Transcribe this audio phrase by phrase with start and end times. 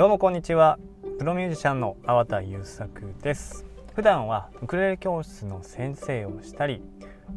[0.00, 0.78] どうもこんにちは。
[1.18, 3.66] プロミュージシャンの粟田優作です。
[3.94, 6.82] 普段はウクレレ教室の先生をしたり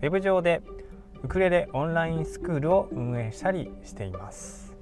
[0.02, 0.62] ウェブ上で
[1.24, 4.74] ウクレレオンラインスクールを運営したりしています。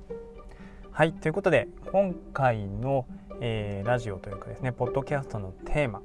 [0.91, 3.07] はいということで今回の、
[3.39, 6.03] えー、ラジオというかですねポッドキャストのテーマ。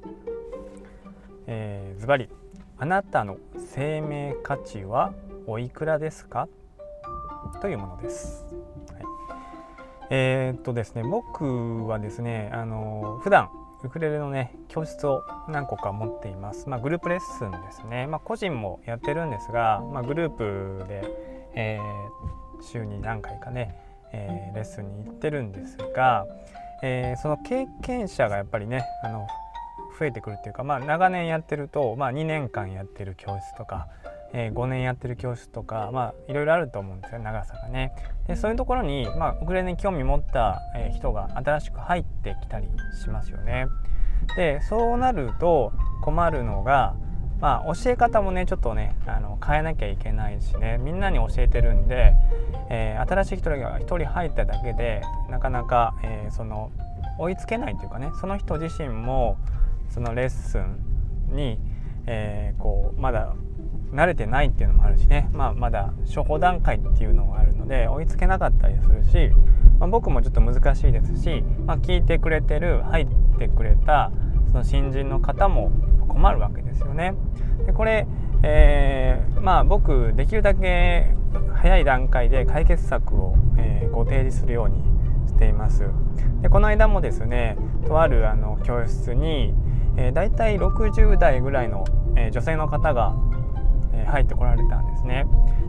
[1.99, 2.31] ズバリ
[2.79, 5.13] あなたの生命価値は
[5.47, 6.49] おいくらですか？
[7.61, 8.47] というものです。
[10.11, 13.51] えー、っとですね僕はですねあの普段
[13.83, 16.69] ウクレレのね教室を何個か持っています。
[16.69, 18.07] まあ、グループレッスンですね。
[18.07, 21.05] まあ、個人もやってるんですが、まあ、グループで、
[21.55, 23.77] えー、週に何回かね、
[24.13, 26.27] えー、レッスンに行ってるんですが、
[26.83, 29.27] えー、その経験者がやっぱりねあの
[29.99, 33.89] 増えてくるっていうか、まあ、長年やってると、まあ、2年間やってる教室とか、
[34.33, 37.93] えー、5年やってる教室とか、まあ、いろいろあると思うんですよ長さがね。
[38.27, 42.69] でそういうところに、まあ、ウクレレに興味持った、え人が新しく入ってきたり
[43.01, 43.67] しますよね。
[44.37, 46.97] でそうなると困るのが、
[47.41, 52.15] まあ、教え方もねちょっとねあの変えなきゃいけないしねみんなに教えてるんで、
[52.71, 56.71] えー、新しい人が1人入っただけでなかなか、えー、その
[57.19, 59.39] 追いつけないというかねその人自身も
[59.91, 61.59] そのレッスンに、
[62.07, 63.35] えー、こうまだ
[63.93, 69.31] 慣れてないっていうのもあるしね、まあ、まだ初歩段階っていうのがあるので追いつけなかったりするし、
[69.79, 73.07] まあ、僕もちょっと難しいですし、まあ、聞いてくれてる入っ
[73.39, 74.11] てくれた
[74.51, 75.71] その新人の方も
[76.09, 77.15] 困るわけですよね。
[77.67, 78.07] でこれ、
[78.43, 81.15] えー、まあ僕できるだけ
[81.55, 84.83] 早い段階で解決策を、えー、ご提示するように
[85.29, 85.85] しています。
[86.43, 89.55] でこの間もですねとあるあの教室に、
[89.97, 91.85] えー、大体60代ぐらいの、
[92.17, 93.15] えー、女性の方が、
[94.05, 95.27] 入ってこられたんですね。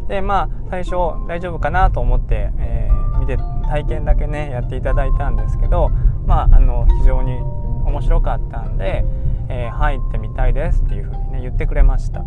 [0.08, 0.96] でまあ最初
[1.28, 5.90] 大丈夫かなと思って、えー、見て体験だけねやっていただいたんですけど
[6.26, 7.34] まああの非常に
[7.86, 9.06] 面白かったんで、
[9.50, 12.24] えー、入ってみたいですっていうふうにね言ってくれました。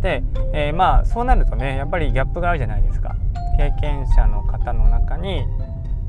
[0.00, 0.22] で、
[0.52, 3.16] えー、まあそうなるとねやっぱりギャップがあるじゃないですか。
[3.58, 5.44] 経験者の方の中に、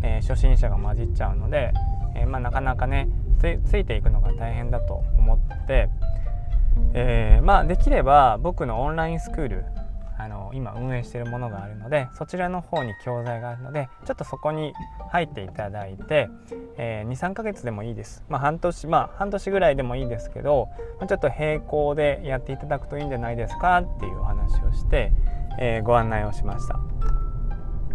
[0.03, 1.73] え、初心者が混じっちゃうので、
[2.16, 5.89] え、まあ、なかなかねついていくのが大変だと思って、
[6.94, 9.66] えー、まあできれば僕のオンラインスクール
[10.19, 14.73] あの今運営しているものがあるのでそちらの方に教材があるのでちょっとそこに
[15.12, 16.29] 入っていただいて、
[16.78, 20.68] えー、23ヶ月でもいいです、まあ、半年まあ半年ぐらいでもいいですけど
[21.00, 25.13] まちょっと並行でやっていただくといいんじゃないですかっていうお話をして、
[25.57, 26.79] えー、ご案内をしました。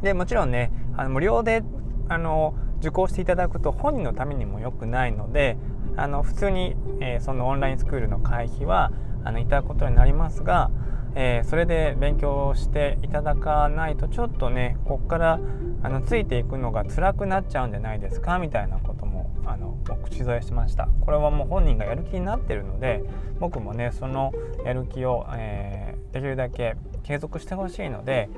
[0.01, 1.63] でもちろんねあの無料で
[2.09, 5.57] あの受講していただくと本人のためにも良くないので
[5.97, 8.93] あの普通に、えー、そのオンラインスクールの会費は
[9.25, 10.71] あのいただくことになりますが、
[11.15, 15.41] えー、それで勉強していただかないとちょっとねこっから
[15.83, 20.89] あのついていくのが辛くなっちゃうんじゃないですかみたいなこともあの口添えしました。
[21.03, 23.03] これはもう本人がやる気になってるので
[23.39, 24.33] 僕もねその
[24.65, 28.31] やる気を、えー、できるだけ継続してほしいので、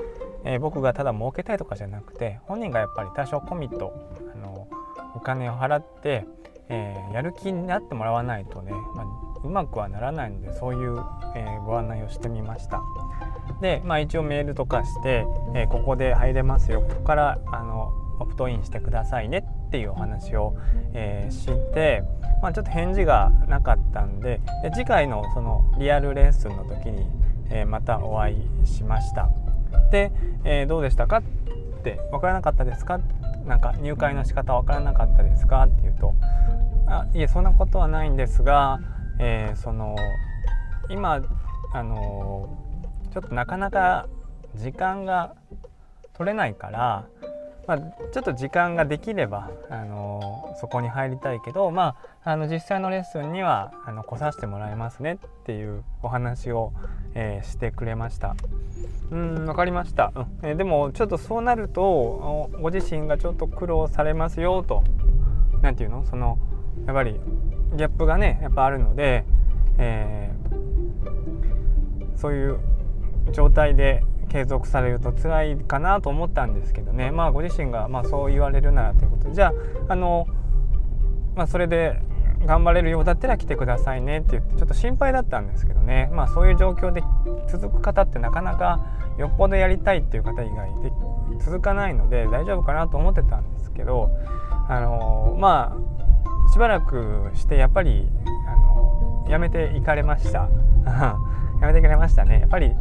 [0.45, 3.93] えー、僕がただ儲けたいとかじゃなくて本人がやっぱり多少コミット
[4.35, 4.69] あの
[5.15, 6.27] お金を払って、
[6.69, 9.07] えー、やる気になってもらわないとね、まあ、
[9.45, 10.99] うまくはならないのでそういう、
[11.35, 12.83] えー、ご案内をしてみました。
[13.61, 16.83] で、まあ、一応メールとかして、えー、ここで入れますよ。
[16.83, 19.47] ここからあのオプトインしてくださいね。
[19.67, 20.57] っていうお話を、
[20.95, 22.03] えー、して、
[22.41, 27.07] まあ、ちょっと返事がなかったんでで次回のそのリアルレッスンの時に、
[27.51, 29.29] えまたお会いしました。
[29.91, 30.13] で、
[30.45, 31.19] えどうでしたか？
[31.19, 31.23] っ
[31.83, 33.01] て分からなかったですか？
[33.47, 35.63] なんか入会の仕方わからなかったですか？
[35.65, 36.15] って言うと
[36.89, 38.79] あいえそんなことはないんですが
[39.19, 39.97] えー、その
[40.89, 41.21] 今
[41.73, 42.49] あの
[43.13, 44.09] ちょっとなかなか
[44.55, 45.35] 時間が
[46.15, 47.07] 取れないから、
[47.67, 56.73] まあ、ちょっと時間ができればあのそこに入りたいけど、まあ、あの実際のレッスンにはあの来させてもらいますねっていうお話を、
[57.15, 58.37] えー、してくれました。
[59.11, 60.27] うん分かりました、うん。
[60.43, 64.85] えー、でもちょっとそうなるとご自身がちょっと苦労されますよと。
[65.63, 66.05] 何て言うの？
[66.05, 66.39] その
[66.87, 67.21] やっぱり
[67.75, 69.25] ギャップがねやっぱあるので、
[69.79, 70.31] え、
[72.15, 72.61] そういう
[73.33, 77.11] 状態で継続されると辛いかなと思ったんですけどね。
[77.11, 79.35] まあご自身がまあそう言われるならということで。
[79.35, 79.53] じゃ
[79.89, 80.27] ああの、
[81.35, 82.01] まあ、それで
[82.45, 84.19] 頑張れるようだったら来てくださいね。
[84.19, 86.11] って言ってちょっと心配だったんですけどね。
[86.13, 87.03] まあそういう状況で
[87.49, 88.85] 続く方ってなかなか
[89.19, 90.93] よっぽどやりたいっていう方以外で
[91.45, 94.11] 続かないので大丈夫かなと思ってたんですけど
[94.69, 98.09] あのまあしばらくしてやっぱり
[98.47, 100.49] あのやめていかれました。
[101.61, 102.41] やめてくれましたね。
[102.41, 102.77] やっぱり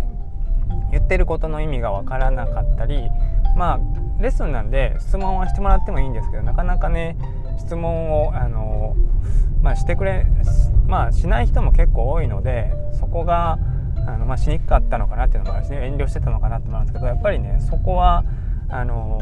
[0.92, 3.10] 言ってることの意味がわからなかったり
[3.56, 3.80] まあ
[4.22, 7.18] レッスンなんで質問はしてもらってもいいんですけどなかなかね
[7.58, 8.96] 質問をあの、
[9.62, 10.26] まあ、してくれ
[10.88, 13.58] まあしない人も結構多いのでそこが
[14.08, 18.24] あの、まあ、しにくかったのかなっていうのもあるしね遠慮してたのかなってのもあるんですけどやっぱりねそこは
[18.70, 19.20] あの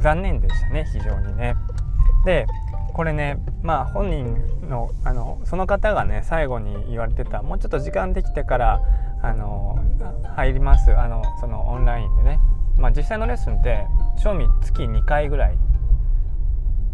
[0.00, 1.54] 残念でしたね非常にね。
[2.24, 2.46] で
[2.94, 8.80] これねまあ本人のあのその方がね最後に言われてたもうちょっと時間できてから
[9.24, 9.82] あの
[10.36, 12.40] 入りますあのそのオンラインでね、
[12.76, 13.86] まあ、実際のレッスンって
[14.18, 15.58] 賞味月2回ぐらい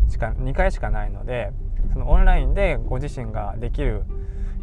[0.09, 1.51] しか2回しかないので
[1.93, 4.05] そのオンラインでご自身ができる、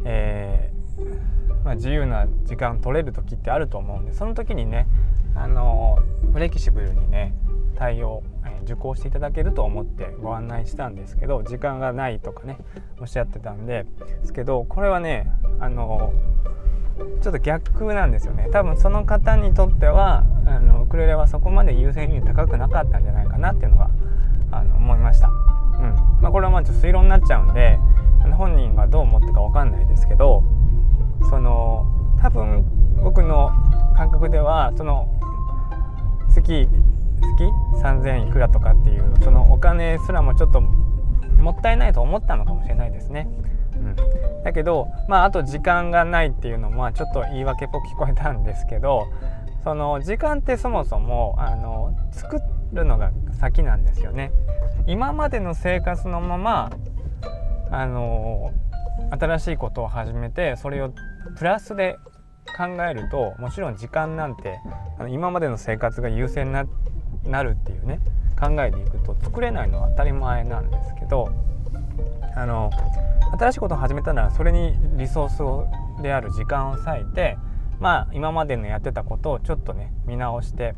[0.04, 4.86] えー、まあ、自由な時間取れる時ってあると思うんでその時にね
[5.34, 5.98] あの
[6.32, 7.34] フレキシブルにね
[7.76, 12.58] 対応、え、受講していただけると思ってご案内したんですけど時間がないとかね
[12.98, 13.84] おっしゃってたんで
[14.22, 15.30] ですけどこれはね
[15.60, 16.12] あの
[17.22, 18.48] ちょっと逆なんですよね。
[18.52, 23.90] 多分その方にとってはあのウクレレはそこまで優先順位高くなかったんじゃないかなっていうのが
[24.50, 25.34] あの思いました、うん。
[26.20, 27.78] まあ、これはまあちょっと推論になっちゃうんで
[28.36, 30.44] 本人がどう思ったか分かんないですけど
[31.28, 31.86] その
[32.20, 32.64] 多分
[33.02, 33.50] 僕の
[33.96, 35.08] 感覚ではその
[36.30, 36.68] 月
[37.20, 37.44] 月
[37.82, 40.62] ？3,000いくらとかっていうそのお金すらもちょっと
[41.38, 43.28] もったいないと思ったのかもしれないですね。
[43.76, 43.96] うん、
[44.42, 49.06] だけどまああと時間がないっていうのもちょっと言い訳っぽく聞こえたんですけど
[49.64, 52.40] その時間ってそもそもあの作
[52.72, 54.32] るのが先なんですよね。
[54.86, 56.70] 今までの生活のまま
[57.70, 58.52] あの
[59.10, 60.92] 新しいことを始めてそれを
[61.36, 61.98] プラスで
[62.56, 64.58] 考えるともちろん時間なんて
[64.98, 66.52] あの今までの生活が優先に
[67.30, 68.00] なるっていうね
[68.38, 71.30] 考えでいくと作れないのは当たり前なんですけど
[72.36, 72.70] あの
[73.38, 75.66] 新しいことを始めたならそれにリソースを
[76.00, 77.36] である時間を割いて
[77.80, 80.74] まあ今までのやってたことをちょっとね見直して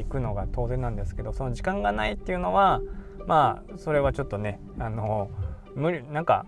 [0.00, 2.80] い、くのが当然なんですけどその時間がないっていうのは
[3.26, 5.30] まあそれはちょっとねあの
[5.74, 6.46] 無理なんか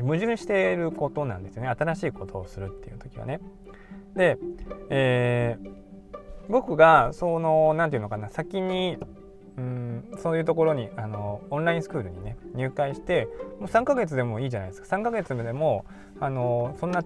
[0.00, 3.40] 矛盾していることなんですよね新しいことをするっていう時はね。
[4.16, 4.38] で、
[4.90, 5.70] えー、
[6.48, 8.98] 僕がその何て言うのかな先に
[9.58, 13.28] うんそういうところにあのオンラインスクールにね入会して
[13.60, 14.96] もう3ヶ月でもいいじゃないですか。
[14.96, 15.84] 3ヶ月でも
[16.20, 17.02] あのそんな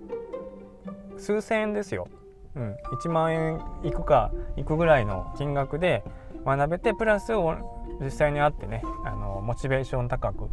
[1.18, 2.08] 数千円ですよ、
[2.54, 6.04] うん、1万円いくかいくぐらいの金額で
[6.44, 7.34] 学べてプラス
[8.00, 10.48] 実際に会ってねあのモチベーション高く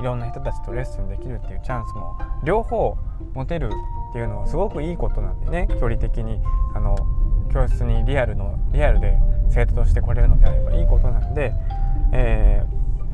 [0.00, 2.96] いろんな人たちとレッスンできるっていうチャンスも両方
[3.34, 3.70] 持てる
[4.10, 6.40] っていうのはすごくいいことなんでね距離的に
[6.74, 6.96] あの
[7.52, 9.18] 教室にリアルのリアルで
[9.50, 11.52] 生徒として来れるのであればいいことなんで、
[12.12, 12.64] え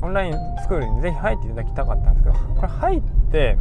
[0.01, 0.33] ー、オンライン
[0.63, 3.59] スクールにぜひ入っていただきたかったんですけどこれ入って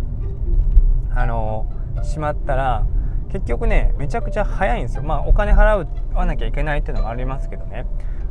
[1.15, 1.65] あの
[2.03, 2.85] しまったら
[3.31, 5.03] 結局ねめちゃくちゃ早いんですよ。
[5.03, 7.85] まあお金払わなきゃいけないっていうのもありますけどね。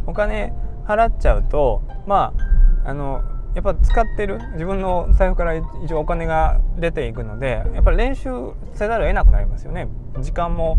[0.06, 0.52] お金
[0.86, 2.32] 払っちゃうとま
[2.84, 3.22] ああの
[3.54, 9.88] やっぱ使ってる自分の財布から一応お金が出ていくのでやっぱり練習せざるを得なくなりますよね。
[10.20, 10.76] 時間も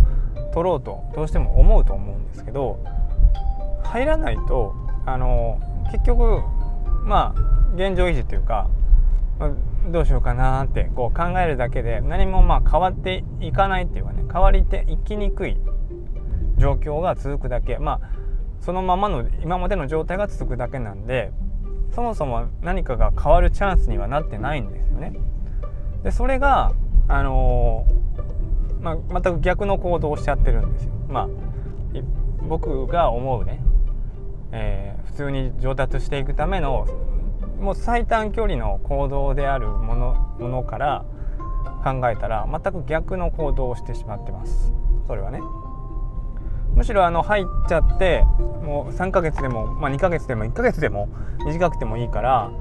[0.53, 2.79] 取ろうとどうしても思うと思うんですけど
[3.83, 4.75] 入らないと
[5.05, 5.59] あの
[5.91, 6.41] 結局
[7.03, 8.69] まあ現状維持というか
[9.39, 9.51] ま
[9.89, 15.57] どうしようかなってこう考えるだけで何もまあ変わっていかないっていうかね変わりていきにくい
[16.57, 17.77] 状況が続くだけ。
[17.77, 18.26] まあ
[18.61, 21.31] そのままの今までの状態が続くだけなんで
[21.93, 25.13] そもそも何かが変わるチャンスにはなってないんですよね。
[26.03, 26.73] でそれが、
[27.07, 30.91] あのー、まあ、全く逆の行動をしちゃってるんですよ。
[31.09, 31.27] まあ、
[32.47, 33.61] 僕が思うね、
[34.51, 36.85] えー、普通に上達していくための
[37.59, 41.05] もう最短距離の行動であるものものから
[41.83, 44.71] 考えたら全く逆の行動をしてしまってます。
[45.07, 45.41] それはね。
[46.77, 48.23] むしろあの入っちゃって
[48.63, 51.09] もう3ヶ月でも、まあ、2ヶ月でも1ヶ月でも
[51.43, 52.51] 短くてもいいから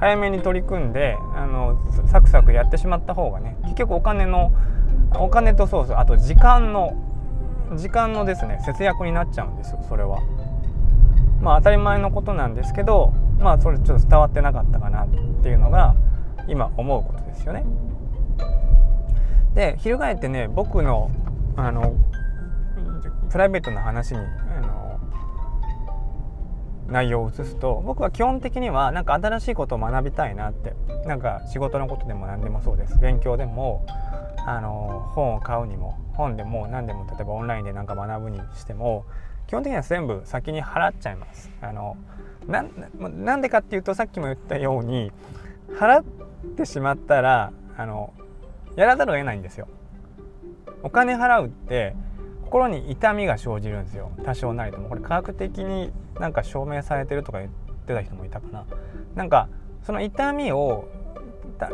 [0.00, 4.50] 早めに取り組んであのサクサクやってしまった方がね結局お金の
[5.20, 6.94] お金とそうそうあと時間の
[7.76, 10.20] 時間のですね節約になっちゃうんですよそれは。
[11.42, 15.08] まあ当たり前のことなんですけどまあそれちょっと伝わってなかったかなっ
[15.42, 15.94] ていうのが
[16.48, 17.66] 今思うことですよね。
[19.54, 21.10] で翻ってね僕の
[21.56, 21.94] あの
[23.30, 24.22] プライベートな話にあ
[24.60, 25.00] の
[26.88, 30.74] 内容を移すと僕は基本的にはなんか新しいことを学びたいなって
[31.06, 33.84] なんか仕事のことでも何でもそうです勉強でも
[34.46, 39.04] あの本を買うにも本でも何でも例えばオンラインで何か学ぶにしても
[39.48, 41.50] 基本的には全部先に払っちゃいます。
[41.60, 41.96] あの
[42.48, 45.10] なんでかっていうとさっきも言ったように
[45.78, 46.04] 払っ
[46.56, 48.14] てしまったらあの
[48.76, 49.66] やらざるを得ないんですよ。
[50.82, 51.96] お金払うって
[52.46, 57.50] 心に痛みが生じるんですよ多少なりともこれ科学的になんか証明されてるとか言っ
[57.86, 58.64] てた人もいたかな
[59.16, 59.48] なんか
[59.82, 60.88] その痛みを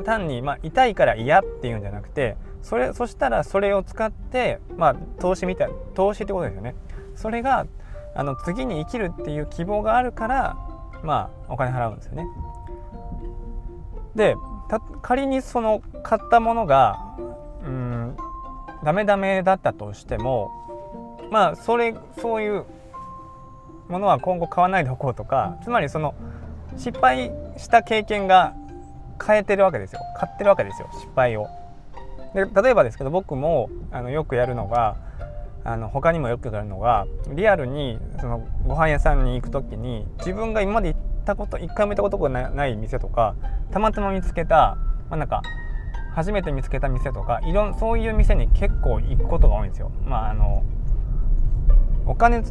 [0.05, 6.75] 単に、まあ、痛いから嫌っていうんじゃなくてそれそしたらそれを使って、まあ、投資みたい投資ってことですよね。
[7.17, 7.67] それが
[8.15, 10.57] あの次に生きるっていう希望があるから
[11.03, 12.27] まあお金払うんですよね。
[14.15, 14.37] で
[15.03, 17.17] 仮にその買ったものが
[18.85, 20.51] ダメダメだったとしても
[21.31, 22.65] まあそれそういう
[23.89, 26.15] ものは今後買わないでおこうとかつまりその
[26.77, 28.55] 失敗した経験が
[29.25, 31.47] 変えてるわけですよ買ってるわけですよ失敗を。
[32.35, 34.97] で例えばですけど僕もあのよくやるのが
[35.65, 43.37] あの他にもよくやるのがリアルにそのご飯屋さんに行く時に自分が今まで行ったこと一回も行ったことがない店とか
[43.71, 44.77] たまたま見つけた、
[45.09, 45.43] まあ、なんか
[46.15, 49.91] 初めて見つけた店とかいろんそういう店に結構行くことが多いんですよ。
[50.05, 50.63] まあ、あの
[52.07, 52.43] お金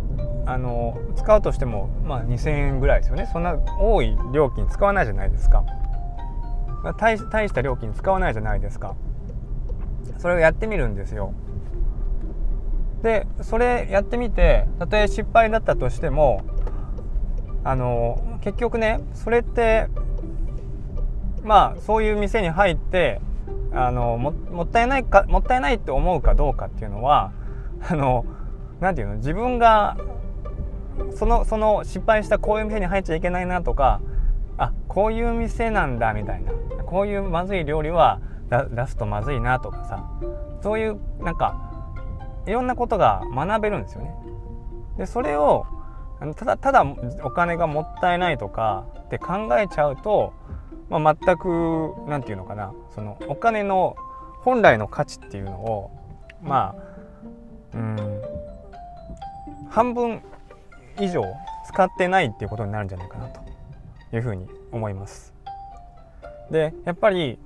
[0.46, 3.30] あの使うとしても、まあ、2,000円ぐらいですよね。
[3.32, 5.64] そんな多い料金使わないじゃないですか。
[6.98, 8.96] 大大した料金使わないじゃないですか。
[10.18, 11.34] それをやってみるんですよ。
[13.04, 16.44] でそれやってみてたとえ失敗だったとしても
[17.64, 19.88] あの結局ねそれって
[21.44, 23.20] まあそういう店に入って
[23.74, 27.32] あのもったいないかもったいないって思うかどうかっていうのは
[27.88, 28.26] あの
[28.80, 29.98] なんていうの自分が
[31.16, 34.02] そのその失敗したこういう店に入っちゃいけないなとか
[34.58, 36.52] あこういう店なんだみたいな
[36.86, 40.10] こういうまずい料理は出すとまずいなとかさ
[40.62, 41.72] そういうなんか
[42.46, 44.14] いろんなことが学べるんですよね。
[44.98, 45.66] でそれを
[46.36, 46.86] ただただ
[47.24, 50.34] お金がもったいないとかって考えちゃうと、
[51.00, 53.96] まあ、全く何て言うのかなそのお金の
[54.42, 55.92] 本来の価値っていうのを
[56.44, 56.76] ま
[57.74, 58.22] あうん
[59.70, 60.22] 半分
[61.00, 61.24] 以上
[61.68, 63.40] 使ってないっていうことになるんじゃないかなと
[64.14, 65.34] いうふうに思います。
[66.50, 67.40] でやっぱり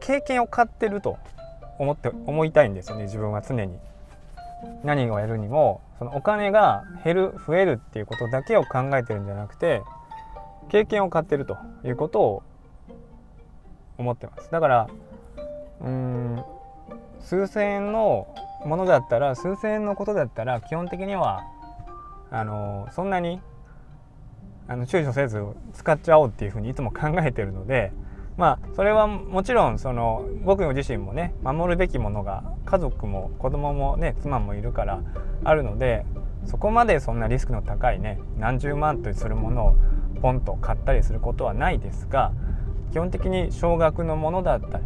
[0.00, 1.18] 経験を買ってると
[1.78, 3.78] 思って思いたいんですよね自分は常に。
[4.84, 9.82] 何をやるにもそのお金が減る増えるっていうことだけを考えてるんじゃなくて
[10.68, 12.42] 経験を買ってるということを
[13.98, 14.50] 思ってます。
[14.50, 14.88] だから
[15.80, 16.44] うん
[17.20, 18.28] 数千円の
[18.64, 21.44] ものだったら数千円のことだったら基本的には
[22.30, 23.40] あのそんなに
[24.68, 25.42] あの躊躇せず
[25.74, 27.92] 使っちゃおうっていうふうにいつも考えてるので
[28.36, 35.02] まあそれはもちろんその僕自身もね守るべきものが家族も子供もね妻もいるから
[35.44, 36.04] あるので
[36.44, 39.76] そこまでそんなリスクの高いね何十万とするものを
[40.16, 42.32] ポンと買ったりすることはないですが
[42.92, 44.84] 基本的に少額のものだったり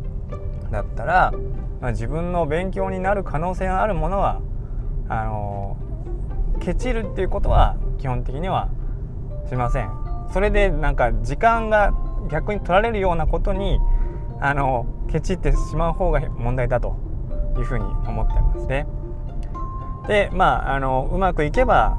[0.70, 1.32] だったら、
[1.80, 4.40] まあ、自分の勉強になる可能性があるものは
[5.08, 5.76] あの
[6.60, 8.68] ケチるっていうことは基本的には
[9.48, 9.90] しません。
[10.32, 11.92] それでなんか時間が
[12.30, 13.80] 逆に取られるようなことに
[14.40, 16.96] あのケチってしまう方が問題だと
[17.58, 18.86] いうふうに思ってますね。
[20.06, 21.98] でまああのうまくいけば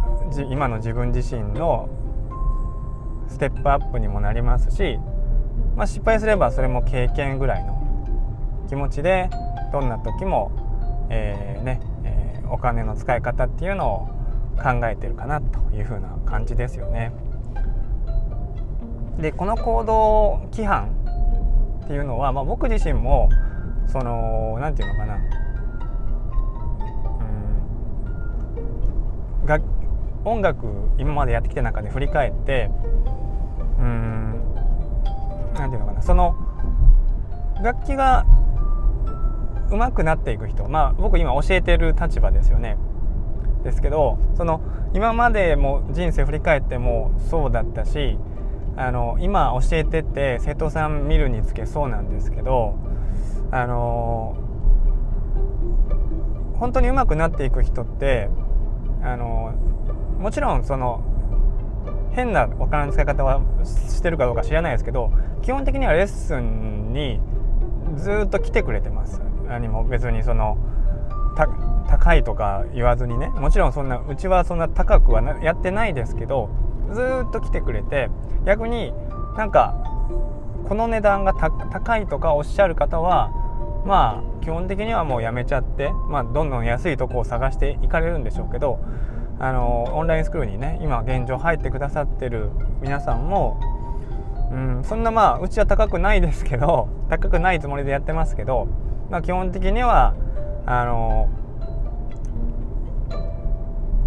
[0.50, 1.90] 今の自分自身の
[3.32, 5.00] ステップアップにもなりますし、
[5.76, 7.82] まあ、失敗すればそれも経験ぐらいの
[8.70, 9.30] 気持ちで
[9.72, 14.08] どんな時も、えー、ねえー、お金の使い方っていうのを
[14.62, 17.12] 考えてるかなというふうな感じですよね。
[19.20, 20.90] でこの行動規範
[21.84, 23.30] っていうのは、まあ、僕自身も
[23.88, 25.20] その何て言うのかな
[30.26, 32.70] 音楽今までやってきた中で振り返って
[33.80, 34.42] うん
[35.54, 36.36] 何て言うのかなその
[37.64, 38.26] 楽器が
[39.70, 42.78] 上手くなっていく人まあ僕今教えてる立場ですよね。
[43.64, 44.62] ですけどその
[44.94, 48.18] 今までも人生振り返ってもそうだったし
[48.76, 52.76] あの今教えてて生徒さん見るにつけそうなんですけど
[53.52, 54.36] あの
[56.56, 58.30] 本当に上手くなっていく人って
[59.04, 59.54] あの
[60.22, 61.04] もちろんその
[62.12, 65.12] 変なお金の使い方はしてるかどうか知らないですけど
[65.42, 67.20] 基本的にはレッスンに
[67.96, 69.22] ずっと来てくれてます。
[69.48, 70.58] 何も別にその
[71.90, 73.28] 高いとか言わずにね。
[73.30, 76.50] もちろんそんなうちはそんな高くはやってないですけど
[76.94, 78.10] ずっと来てくれて
[78.46, 78.94] 逆に
[79.36, 79.76] なんか
[80.68, 83.32] この値段が高いとかおっしゃる方は
[83.86, 88.80] まあ基本的にはもうやめちゃって、まあ、どんどん安いとこを探していかれるんでしょうけど
[89.44, 93.60] あのオンラインスクールにね今現状入ってくださってる皆さんも、
[94.52, 98.68] うん、そんなまあうちは高くないですけど高くないつもりでやってますけど、
[99.10, 100.14] まあ、基本的には
[100.68, 101.28] あの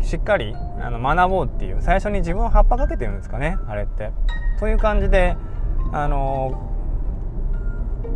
[0.00, 4.12] しっかりあの学ぼうっていう最初に自分を葉っぱかけてるんですかねあれって。
[4.60, 5.36] そういう感じで
[5.92, 6.70] あの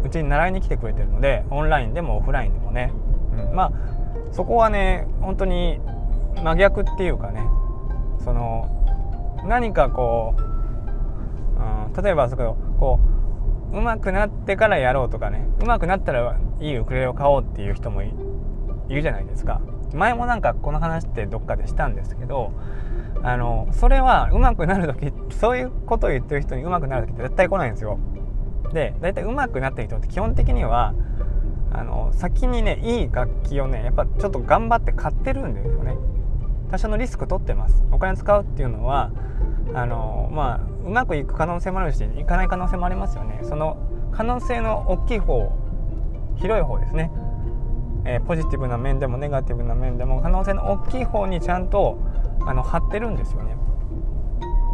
[0.05, 2.93] うちに習いに来てくれてるのでオンラインでもオフラインでもね、
[3.33, 3.73] うん、まあ
[4.33, 5.81] そこはね本当に
[6.43, 7.43] 真逆っていうかね
[8.25, 8.69] その
[9.45, 10.41] 何かこう、
[11.97, 13.01] うん、例えばそここ
[13.73, 18.13] う上手くなってからやろうとかね上手くなったらいいウクレレを買おうっていう人もい
[18.89, 19.61] るじゃないですか。
[19.95, 22.53] 前もなんかこの話ってどっかでしたんですけど
[23.23, 27.99] あのそれは上手くなる時そういうことを言ってる人に上手くなる時って絶対来ないんですよ。
[28.73, 30.95] で大体上手くなった人って基本的には
[31.73, 35.97] あの先にねいい楽器をねやっぱちょっと頑張って買ってるんですよね。
[36.71, 37.83] 多少のリスク取ってます。
[37.93, 39.11] お金使うっていうのは
[39.75, 43.41] あのまあうまくいく可能性もあるしいかない可能性もありますよね。
[43.43, 43.77] その
[44.13, 45.53] 可能性の大きい方
[46.37, 47.11] 広い方ですね、
[48.05, 51.99] えー、ポジティブな面でもネガティブな面でも可能性の大きい方にちゃんと
[52.47, 53.57] あの張ってるんですよね。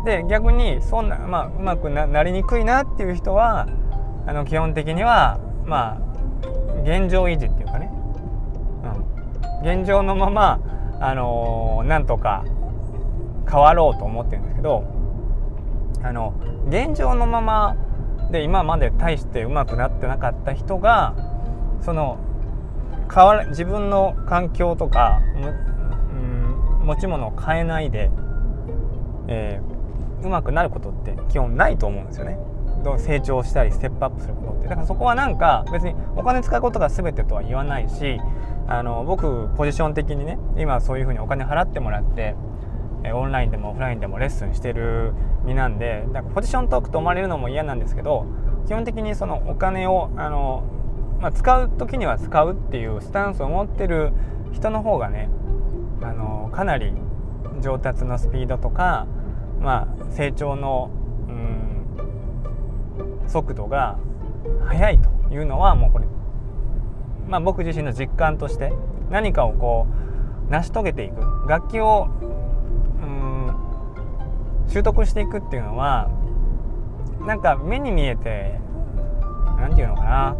[0.04, 3.66] で逆にそんな、まあ、うまくなりにくいなっていう人は
[4.26, 5.98] あの基本的にはまあ
[6.82, 7.90] 現状維持っていうかね、
[9.62, 10.60] うん、現状のまま
[11.06, 12.44] あの、なんとか
[13.50, 14.84] 変わろうと思ってるんですけど
[16.02, 16.34] あの
[16.68, 17.76] 現状のまま
[18.30, 21.14] で今まで大してうまくなってなかった人が
[21.82, 22.18] その
[23.14, 25.20] 変わ自分の環境とか、
[26.10, 26.14] う
[26.82, 28.10] ん、持ち物を変えないで、
[29.28, 32.38] えー、うまくなることって基本ないと思うんですよね。
[32.98, 34.68] 成長したりステップアップすることって。
[34.68, 38.18] だからそこはなんか別にお金使うことが全てとは言わないし
[38.66, 42.34] あの僕ポジション的にね今そういうふうにお金払ってもらって
[43.12, 45.12] オンラインでもオフラインでもレッスンしてる
[45.44, 48.26] 身なんでだかポジショントークと思われるのも嫌なんですけど
[48.66, 50.64] 基本的にそのお金をあの、
[51.20, 54.12] まあ、使う時には使うっていうスタンスを持ってる
[54.52, 55.28] 人の方がね
[56.02, 56.92] あのかなり
[57.60, 59.06] 上達のスピードとか、
[59.60, 60.90] まあ、成長の、
[63.26, 63.98] 速度が
[64.66, 66.06] 速いというのはもうこれ
[67.28, 68.72] まあ、僕自身の実感として
[69.10, 69.86] 何かをこ
[70.48, 73.54] う成し遂げていく楽器をうん
[74.68, 76.10] 習得していくっていうのは
[77.26, 78.60] なんか目に見えて
[79.58, 80.36] 何て言うのかな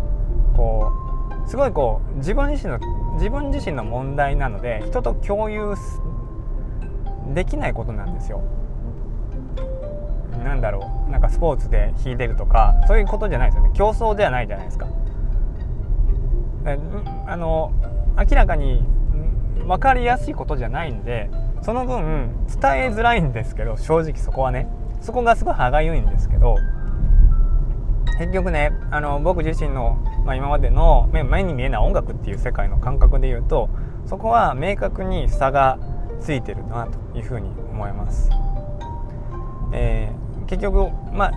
[0.56, 0.92] こ
[1.46, 2.78] うすごいこう自分自身の
[3.14, 5.74] 自分自身の問題なので人と共有
[7.32, 8.42] できないことなんですよ。
[10.44, 14.86] なんだろうなんかスポーツで弾いてるとかそういうことじゃないですよね競争ではないじゃないですか。
[17.26, 17.72] あの
[18.16, 18.82] 明らかに
[19.66, 21.30] 分かりやすいことじゃないんで
[21.62, 24.66] その分伝えづらいんですけど正直そこはね
[25.00, 26.56] そこがすごい歯がゆいんですけど
[28.18, 33.68] 結局ねあの僕自身の、まあ、今までの目に見えない音楽っていう世界の感覚で言うと
[34.06, 35.78] そこは明確に差が
[36.20, 38.30] ついてるなというふうに思います。
[39.72, 41.32] えー、結局まあ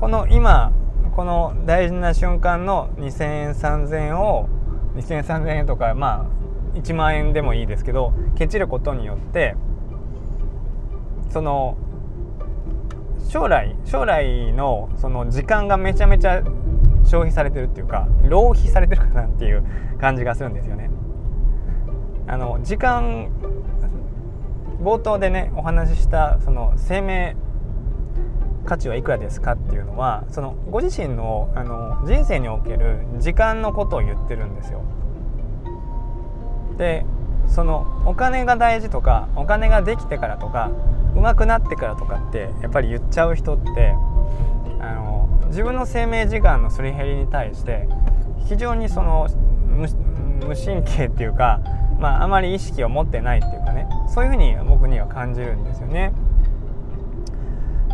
[0.00, 0.72] この今
[1.14, 4.48] この大事な瞬間の2000円3000円を
[4.96, 6.26] 2000円3000円とかま
[6.74, 9.54] あ1万円でもいいですけどケチることによって
[11.30, 11.76] その
[13.28, 16.42] 将来将来のその時間がめちゃめちゃ
[17.04, 19.64] 消費されてるっていうか浪費されてるかなっていう
[20.00, 20.90] 感じがするんですよね。
[22.26, 23.28] あの時間
[24.80, 27.36] 冒頭でねお話ししたその生命
[28.64, 34.82] 価値はいくらですかっていうのはそのご自身のあの人生における時間のことを言ってるんですよ。
[36.78, 37.04] で
[37.46, 40.70] そのお金が大事とかお金ができてからとか
[41.14, 43.94] 上手くなってからとかってやっぱり言っちゃう人って
[44.80, 47.88] あの自分の生命時間のすり減りに対して
[48.48, 49.28] 非常にその
[49.68, 51.60] 無神経っていうか、
[52.00, 56.12] まあ、あまり意識を持ってないっていうかねそういうふうに僕には感じるんですよね。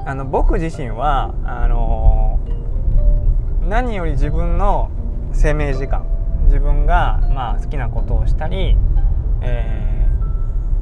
[0.06, 2.38] あの僕自身はあの
[3.62, 4.90] 何より自分の
[5.32, 6.06] 生命時間
[6.44, 8.76] 自分が、まあ、好きなことをしたり、
[9.42, 10.08] え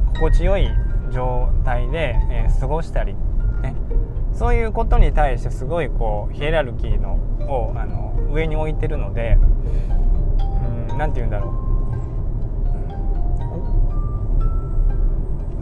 [0.06, 0.70] ー、心地よい
[1.12, 3.14] 状態で、えー、過ごしたり、
[3.62, 3.74] ね、
[4.32, 7.14] そういうことに対してすごいこうヒエラルキーの
[7.48, 9.36] をあの上に置いてるので
[10.96, 11.67] 何、うん、て言うんだろう。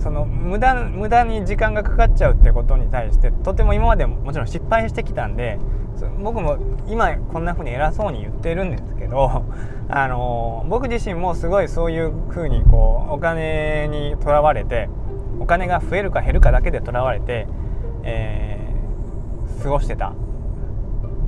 [0.06, 5.58] その無駄無駄に時間がかかっちゃうってことに対してとても今までもちろん失敗してきたんで
[6.22, 9.42] 僕も今こんな風に偉そうに言ってるんですけど
[9.90, 14.88] あの僕自身もすごいそういう風にこうお金にとらわれて
[15.40, 17.48] お金が増えるか減るかだけでとらわれて、
[18.04, 20.12] えー、過ごしてた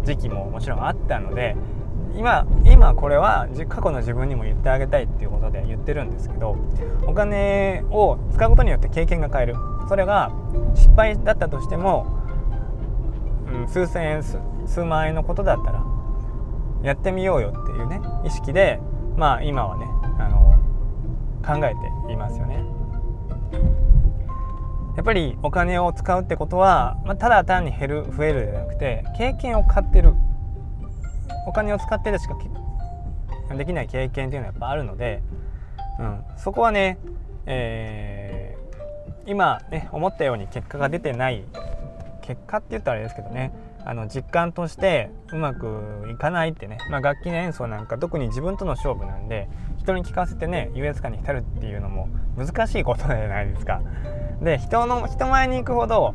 [0.05, 1.57] 時期ももちろんあったので
[2.19, 6.57] 今今これは過去の自分にも言ってあげたいっていうことで言ってるんですけど
[7.07, 9.55] お金を使うことによって経験が変える
[9.89, 10.31] それが
[10.75, 12.19] 失敗だったとしても
[13.53, 15.85] うん、数千円数万円のことだったら
[16.83, 18.79] やってみようよっていうね意識で
[19.17, 19.87] まあ今はね
[20.19, 20.59] あの
[21.45, 21.75] 考え
[22.07, 22.65] ていますよね。
[24.97, 30.13] やっぱりお金を使うってことは、まあ、ただ単に減る増えるじゃなくて経験を買ってる
[31.49, 32.37] お金を使ってでしか
[33.57, 35.23] できない経験っていうのはやっぱあるので、
[35.99, 36.99] うん、そこはね、
[37.47, 41.45] えー、今ね思ったように結果が出てない
[42.21, 43.53] 結果って言ったらあれですけどね
[43.87, 53.81] あの実感としてうまくいかないってね、まあ、楽器の演奏なんか特に自分との勝負なんで人に聞かせてね優越感に浸るっていうのも難しいことじゃないですか。
[54.43, 56.15] で人の人前に行くほど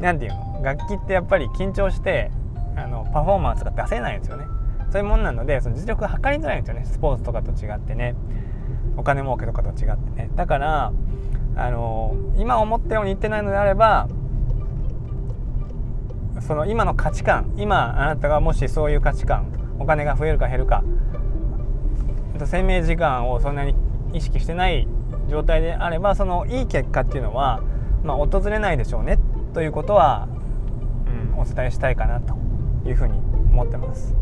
[0.00, 2.32] 何て言うの楽器ってやっぱり緊張して
[2.76, 4.44] あのパフォーマンスが出せないんですよね。
[4.90, 6.84] そういうもんなのでその実力測りづらいんですよね。
[6.84, 8.14] スポーツとかと違ってね。
[8.96, 10.30] お金儲けとかと違ってね。
[10.36, 10.92] だから
[11.56, 14.08] あの今思ったように言ってないのであれば
[16.40, 19.46] その今の価値観今あなたがもしそういう価値観
[19.78, 20.82] お金が増えるか減るか
[22.46, 23.74] 生命時間をそんなに
[24.12, 24.88] 意識してない
[25.28, 27.62] 状態であればそのいい結果っていうのは、
[28.02, 29.18] まあ、訪れないでしょうね。
[29.54, 30.28] ということは、
[31.34, 32.36] うん、お伝えしたいかなと
[32.86, 33.14] いうふうに
[33.52, 34.14] 思ってます。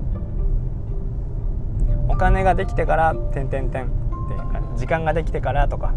[2.08, 5.92] お金ができてから「点点点」っていう時間ができてからとか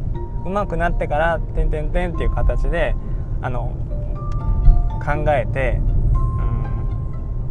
[0.45, 2.95] うまくなってから「点点点」っていう形で
[3.41, 3.73] あの
[5.03, 5.81] 考えて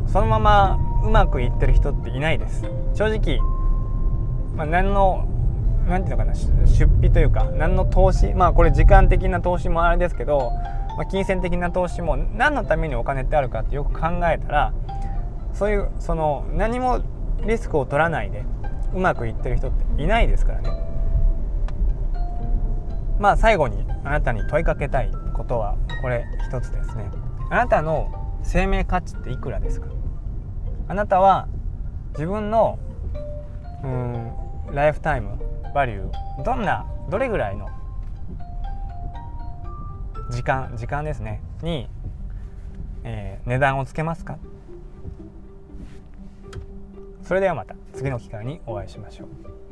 [0.07, 2.65] そのままうまくいってる人っていないです。
[2.95, 3.41] 正直、
[4.55, 5.27] まあ、何の
[5.89, 10.53] 何ていうのかな出費というか何の投資まあこれ時間的な投資もあれですけど、
[10.97, 14.73] まあ、金銭的な投資も何のためにお金ってあるかってよく考えたら
[15.53, 17.01] そういうその何も
[17.47, 18.45] リスクを取らないで
[18.95, 20.71] うまくいってる人っていないですからね。
[23.19, 27.11] まあ最後にあなたに問いかけたいことはこれ一つですね。
[27.51, 28.11] あなたの
[28.43, 29.89] 生命価値っていくらですか？
[30.89, 31.49] あなたは
[32.13, 32.79] 自分の
[33.83, 34.33] うん
[34.73, 35.39] ライフタイム
[35.75, 37.69] バリューどんなどれぐらいの
[40.31, 41.43] 時間時間ですね。
[41.63, 41.89] に、
[43.05, 44.39] えー、値段をつけますか？
[47.25, 49.64] それではまた次の機会にお会いしましょう。